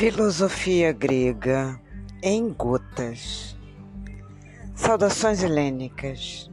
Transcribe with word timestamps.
Filosofia 0.00 0.92
grega 0.92 1.78
em 2.22 2.48
gotas. 2.54 3.54
Saudações 4.74 5.42
helênicas. 5.42 6.50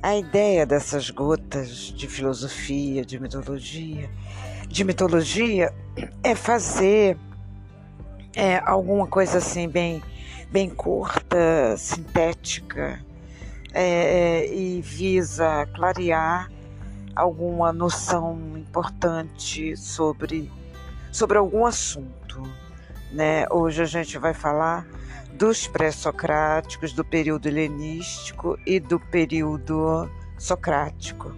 A 0.00 0.14
ideia 0.14 0.64
dessas 0.64 1.10
gotas 1.10 1.68
de 1.68 2.06
filosofia, 2.06 3.04
de 3.04 3.18
mitologia, 3.18 4.08
de 4.68 4.84
mitologia 4.84 5.74
é 6.22 6.36
fazer 6.36 7.18
é, 8.36 8.58
alguma 8.58 9.08
coisa 9.08 9.38
assim 9.38 9.68
bem, 9.68 10.00
bem 10.48 10.70
curta, 10.70 11.76
sintética 11.76 13.04
é, 13.72 14.46
e 14.46 14.80
visa 14.80 15.66
clarear 15.74 16.48
alguma 17.16 17.72
noção 17.72 18.38
importante 18.56 19.76
sobre 19.76 20.52
sobre 21.14 21.38
algum 21.38 21.64
assunto. 21.64 22.42
Né? 23.12 23.46
Hoje 23.48 23.80
a 23.80 23.84
gente 23.84 24.18
vai 24.18 24.34
falar 24.34 24.84
dos 25.34 25.68
pré-socráticos, 25.68 26.92
do 26.92 27.04
período 27.04 27.46
helenístico 27.46 28.58
e 28.66 28.80
do 28.80 28.98
período 28.98 30.10
socrático. 30.36 31.32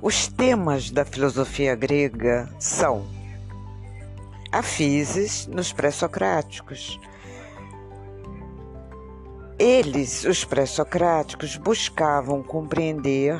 Os 0.00 0.28
temas 0.28 0.90
da 0.90 1.04
filosofia 1.04 1.74
grega 1.74 2.48
são 2.58 3.06
a 4.54 4.62
Fises 4.62 5.48
nos 5.48 5.72
pré-socráticos. 5.72 7.00
Eles, 9.58 10.22
os 10.22 10.44
pré-socráticos, 10.44 11.56
buscavam 11.56 12.40
compreender 12.40 13.36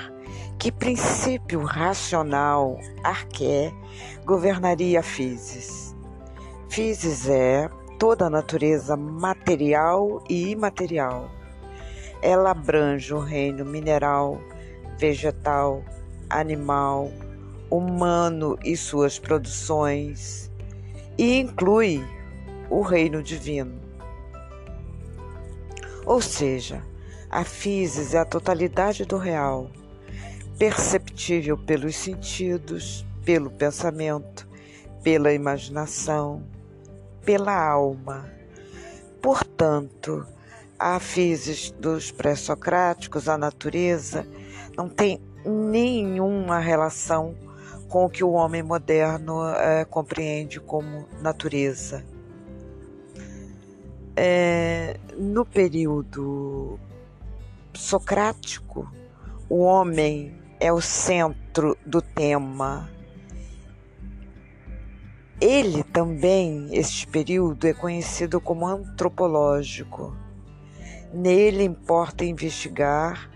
que 0.58 0.72
princípio 0.72 1.62
racional, 1.62 2.80
arqué, 3.04 3.72
governaria 4.24 4.98
a 4.98 5.02
Fises. 5.04 5.94
Fises 6.68 7.28
é 7.28 7.70
toda 7.96 8.26
a 8.26 8.30
natureza 8.30 8.96
material 8.96 10.20
e 10.28 10.48
imaterial. 10.48 11.30
Ela 12.22 12.50
abrange 12.50 13.14
o 13.14 13.20
reino 13.20 13.64
mineral, 13.64 14.40
vegetal, 14.98 15.80
animal, 16.28 17.08
humano 17.70 18.58
e 18.64 18.76
suas 18.76 19.16
produções, 19.16 20.50
e 21.16 21.38
inclui 21.38 22.04
o 22.70 22.80
reino 22.82 23.22
divino. 23.22 23.80
Ou 26.06 26.20
seja, 26.20 26.82
a 27.30 27.44
physis 27.44 28.14
é 28.14 28.18
a 28.18 28.24
totalidade 28.24 29.04
do 29.04 29.16
real, 29.16 29.70
perceptível 30.58 31.56
pelos 31.56 31.96
sentidos, 31.96 33.04
pelo 33.24 33.50
pensamento, 33.50 34.46
pela 35.02 35.32
imaginação, 35.32 36.42
pela 37.24 37.56
alma. 37.56 38.30
Portanto, 39.22 40.26
a 40.78 41.00
physis 41.00 41.70
dos 41.70 42.10
pré-socráticos, 42.10 43.28
a 43.28 43.38
natureza, 43.38 44.26
não 44.76 44.88
tem 44.88 45.20
nenhuma 45.44 46.58
relação 46.58 47.34
com 47.94 48.06
o 48.06 48.10
que 48.10 48.24
o 48.24 48.32
homem 48.32 48.60
moderno 48.60 49.46
é, 49.50 49.84
compreende 49.84 50.58
como 50.58 51.06
natureza. 51.22 52.04
É, 54.16 54.98
no 55.16 55.46
período 55.46 56.76
socrático, 57.72 58.92
o 59.48 59.60
homem 59.60 60.36
é 60.58 60.72
o 60.72 60.80
centro 60.80 61.78
do 61.86 62.02
tema. 62.02 62.90
Ele 65.40 65.84
também, 65.84 66.70
este 66.72 67.06
período, 67.06 67.64
é 67.64 67.72
conhecido 67.72 68.40
como 68.40 68.66
antropológico. 68.66 70.16
Nele 71.12 71.62
importa 71.62 72.24
investigar 72.24 73.30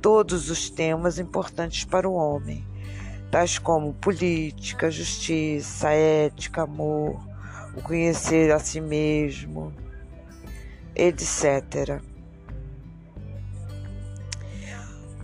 todos 0.00 0.48
os 0.48 0.70
temas 0.70 1.18
importantes 1.18 1.84
para 1.84 2.08
o 2.08 2.14
homem 2.14 2.64
tais 3.30 3.58
como 3.58 3.92
política, 3.94 4.90
justiça, 4.90 5.90
ética, 5.90 6.62
amor, 6.62 7.20
o 7.76 7.82
conhecer 7.82 8.52
a 8.52 8.58
si 8.58 8.80
mesmo, 8.80 9.72
etc. 10.94 12.00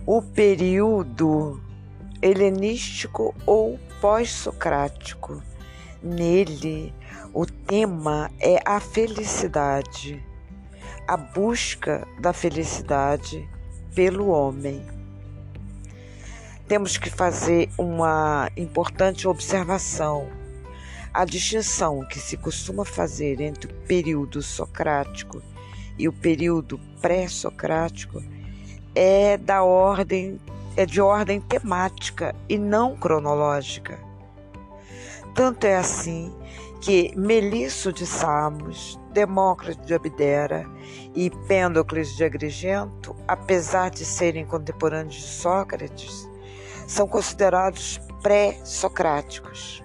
O 0.05 0.21
período 0.21 1.61
helenístico 2.21 3.33
ou 3.45 3.79
pós-socrático. 4.01 5.41
Nele, 6.01 6.93
o 7.33 7.45
tema 7.45 8.29
é 8.39 8.61
a 8.65 8.79
felicidade, 8.79 10.21
a 11.07 11.15
busca 11.15 12.05
da 12.19 12.33
felicidade 12.33 13.49
pelo 13.95 14.27
homem 14.27 14.85
temos 16.67 16.97
que 16.97 17.09
fazer 17.09 17.69
uma 17.77 18.49
importante 18.55 19.27
observação. 19.27 20.29
A 21.13 21.25
distinção 21.25 22.05
que 22.07 22.19
se 22.19 22.37
costuma 22.37 22.85
fazer 22.85 23.39
entre 23.41 23.71
o 23.71 23.75
período 23.85 24.41
socrático 24.41 25.41
e 25.97 26.07
o 26.07 26.13
período 26.13 26.79
pré-socrático 27.01 28.23
é 28.95 29.37
da 29.37 29.63
ordem 29.63 30.39
é 30.75 30.87
de 30.87 30.99
ordem 30.99 31.39
temática 31.39 32.33
e 32.49 32.57
não 32.57 32.95
cronológica. 32.95 33.99
Tanto 35.35 35.65
é 35.65 35.75
assim 35.75 36.33
que 36.81 37.13
Melisso 37.15 37.93
de 37.93 38.07
Samos, 38.07 38.99
Demócrito 39.13 39.85
de 39.85 39.93
Abdera 39.93 40.67
e 41.15 41.29
Pêndocles 41.47 42.15
de 42.15 42.23
Agrigento, 42.23 43.15
apesar 43.27 43.91
de 43.91 44.03
serem 44.03 44.45
contemporâneos 44.45 45.13
de 45.13 45.21
Sócrates, 45.21 46.27
são 46.93 47.07
considerados 47.07 47.99
pré-socráticos. 48.21 49.83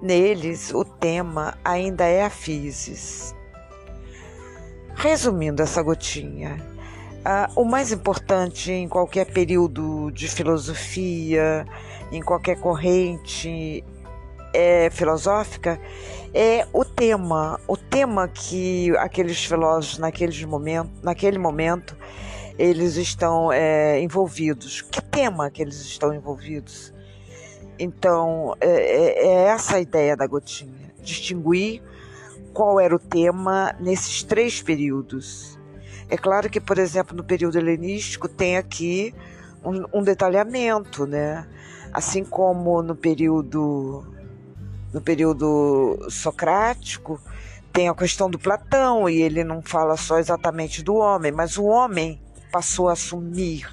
Neles, 0.00 0.72
o 0.72 0.84
tema 0.84 1.56
ainda 1.62 2.06
é 2.06 2.24
a 2.24 2.30
physis. 2.30 3.34
Resumindo 4.94 5.62
essa 5.62 5.82
gotinha, 5.82 6.56
uh, 7.18 7.60
o 7.60 7.64
mais 7.64 7.92
importante 7.92 8.72
em 8.72 8.88
qualquer 8.88 9.26
período 9.26 10.10
de 10.10 10.28
filosofia, 10.28 11.66
em 12.10 12.22
qualquer 12.22 12.58
corrente 12.58 13.84
é, 14.54 14.88
filosófica, 14.90 15.78
é 16.34 16.66
o 16.72 16.84
tema, 16.84 17.60
o 17.68 17.76
tema 17.76 18.28
que 18.28 18.90
aqueles 18.96 19.44
filósofos 19.44 19.98
naqueles 19.98 20.42
momento, 20.44 20.90
naquele 21.02 21.38
momento 21.38 21.96
eles 22.58 22.96
estão 22.96 23.52
é, 23.52 24.00
envolvidos, 24.00 24.82
que 24.82 25.00
tema 25.00 25.50
que 25.50 25.62
eles 25.62 25.80
estão 25.80 26.14
envolvidos. 26.14 26.92
Então, 27.78 28.54
é, 28.60 28.68
é, 28.68 29.26
é 29.26 29.32
essa 29.44 29.76
a 29.76 29.80
ideia 29.80 30.16
da 30.16 30.26
gotinha: 30.26 30.92
distinguir 31.02 31.82
qual 32.52 32.78
era 32.78 32.94
o 32.94 32.98
tema 32.98 33.74
nesses 33.80 34.22
três 34.22 34.62
períodos. 34.62 35.58
É 36.08 36.16
claro 36.16 36.50
que, 36.50 36.60
por 36.60 36.78
exemplo, 36.78 37.16
no 37.16 37.24
período 37.24 37.58
helenístico 37.58 38.28
tem 38.28 38.56
aqui 38.56 39.14
um, 39.64 40.00
um 40.00 40.02
detalhamento, 40.02 41.06
né? 41.06 41.46
Assim 41.92 42.24
como 42.24 42.82
no 42.82 42.94
período 42.94 44.06
no 44.92 45.00
período 45.00 46.06
socrático 46.10 47.18
tem 47.72 47.88
a 47.88 47.94
questão 47.94 48.28
do 48.28 48.38
Platão 48.38 49.08
e 49.08 49.22
ele 49.22 49.42
não 49.42 49.62
fala 49.62 49.96
só 49.96 50.18
exatamente 50.18 50.82
do 50.82 50.96
homem, 50.96 51.32
mas 51.32 51.56
o 51.56 51.64
homem 51.64 52.20
passou 52.52 52.88
a 52.88 52.92
assumir 52.92 53.66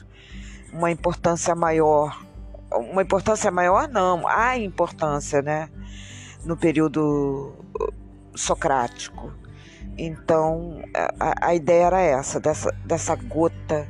uma 0.74 0.90
importância 0.90 1.54
maior. 1.54 2.26
Uma 2.72 3.02
importância 3.02 3.52
maior, 3.52 3.88
não, 3.90 4.28
há 4.28 4.58
importância, 4.58 5.42
né? 5.42 5.70
No 6.46 6.56
período 6.56 7.54
socrático. 8.36 9.34
Então, 9.98 10.82
a, 11.20 11.48
a 11.50 11.56
ideia 11.56 11.86
era 11.86 12.02
essa, 12.02 12.40
dessa, 12.40 12.72
dessa 12.86 13.16
gota 13.16 13.88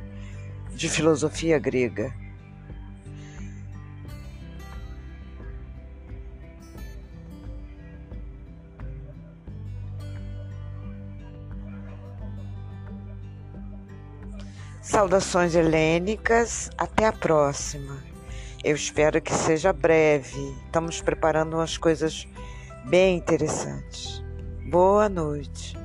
de 0.74 0.88
filosofia 0.88 1.58
grega. 1.58 2.12
Saudações 14.82 15.54
helênicas, 15.54 16.70
até 16.78 17.06
a 17.06 17.12
próxima. 17.12 18.02
Eu 18.64 18.74
espero 18.74 19.20
que 19.20 19.32
seja 19.32 19.74
breve. 19.74 20.54
Estamos 20.64 21.02
preparando 21.02 21.54
umas 21.54 21.76
coisas 21.76 22.26
bem 22.86 23.18
interessantes. 23.18 24.24
Boa 24.70 25.08
noite. 25.08 25.79